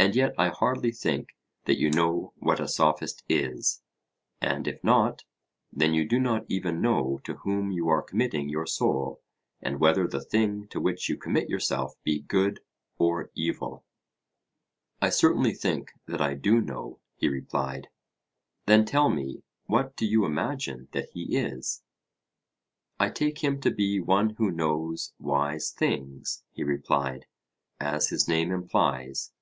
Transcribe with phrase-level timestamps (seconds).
[0.00, 1.30] And yet I hardly think
[1.64, 3.82] that you know what a Sophist is;
[4.40, 5.24] and if not,
[5.72, 9.20] then you do not even know to whom you are committing your soul
[9.60, 12.60] and whether the thing to which you commit yourself be good
[12.96, 13.84] or evil.
[15.02, 17.88] I certainly think that I do know, he replied.
[18.66, 21.82] Then tell me, what do you imagine that he is?
[23.00, 27.26] I take him to be one who knows wise things, he replied,
[27.80, 29.32] as his name implies.